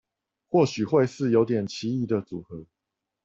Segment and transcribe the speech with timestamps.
[0.49, 2.65] 或許會是有點奇異的組合